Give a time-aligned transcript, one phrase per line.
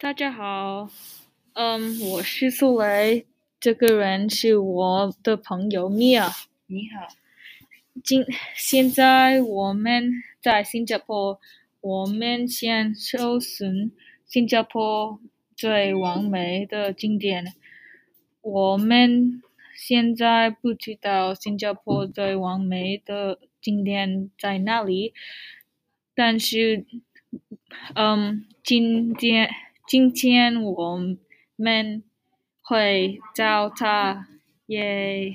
[0.00, 0.88] 大家好，
[1.54, 3.26] 嗯，我是苏雷，
[3.58, 6.30] 这个人是我的朋友米娅。
[6.68, 7.08] 你好，
[8.04, 8.24] 今
[8.54, 11.40] 现在我们在新加坡，
[11.80, 13.90] 我们先搜寻
[14.24, 15.18] 新加坡
[15.56, 17.52] 最完美的景点。
[18.40, 19.42] 我们
[19.74, 25.12] 现在不知道新加坡最完美的景点在哪里，
[26.14, 26.86] 但是，
[27.96, 29.50] 嗯，今天
[29.88, 30.98] 今天我
[31.56, 32.02] 们
[32.60, 34.28] 会教他，
[34.66, 35.34] 耶。